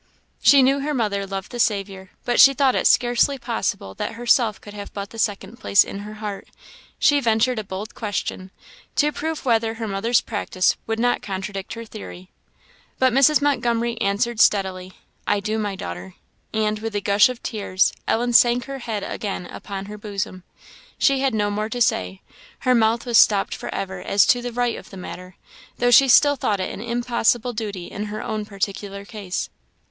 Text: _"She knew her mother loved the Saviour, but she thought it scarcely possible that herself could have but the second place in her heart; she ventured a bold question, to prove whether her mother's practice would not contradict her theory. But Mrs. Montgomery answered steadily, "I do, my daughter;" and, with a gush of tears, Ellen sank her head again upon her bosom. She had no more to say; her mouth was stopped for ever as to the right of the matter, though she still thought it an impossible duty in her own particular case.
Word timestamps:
_"She 0.41 0.63
knew 0.63 0.79
her 0.79 0.95
mother 0.95 1.27
loved 1.27 1.51
the 1.51 1.59
Saviour, 1.59 2.09
but 2.25 2.39
she 2.39 2.55
thought 2.55 2.73
it 2.73 2.87
scarcely 2.87 3.37
possible 3.37 3.93
that 3.93 4.13
herself 4.13 4.59
could 4.59 4.73
have 4.73 4.91
but 4.95 5.11
the 5.11 5.19
second 5.19 5.59
place 5.59 5.83
in 5.83 5.99
her 5.99 6.15
heart; 6.15 6.47
she 6.97 7.19
ventured 7.19 7.59
a 7.59 7.63
bold 7.63 7.93
question, 7.93 8.49
to 8.95 9.11
prove 9.11 9.45
whether 9.45 9.75
her 9.75 9.87
mother's 9.87 10.19
practice 10.19 10.75
would 10.87 10.99
not 10.99 11.21
contradict 11.21 11.73
her 11.75 11.85
theory. 11.85 12.31
But 12.97 13.13
Mrs. 13.13 13.43
Montgomery 13.43 13.95
answered 14.01 14.39
steadily, 14.39 14.93
"I 15.27 15.39
do, 15.39 15.59
my 15.59 15.75
daughter;" 15.75 16.15
and, 16.51 16.79
with 16.79 16.95
a 16.95 17.01
gush 17.01 17.29
of 17.29 17.43
tears, 17.43 17.93
Ellen 18.07 18.33
sank 18.33 18.65
her 18.65 18.79
head 18.79 19.03
again 19.03 19.45
upon 19.45 19.85
her 19.85 19.99
bosom. 19.99 20.43
She 20.97 21.19
had 21.19 21.35
no 21.35 21.51
more 21.51 21.69
to 21.69 21.79
say; 21.79 22.21
her 22.61 22.73
mouth 22.73 23.05
was 23.05 23.19
stopped 23.19 23.53
for 23.53 23.69
ever 23.71 24.01
as 24.01 24.25
to 24.25 24.41
the 24.41 24.51
right 24.51 24.77
of 24.79 24.89
the 24.89 24.97
matter, 24.97 25.35
though 25.77 25.91
she 25.91 26.07
still 26.07 26.35
thought 26.37 26.59
it 26.59 26.73
an 26.73 26.81
impossible 26.81 27.53
duty 27.53 27.85
in 27.85 28.05
her 28.05 28.23
own 28.23 28.45
particular 28.47 29.05
case. 29.05 29.51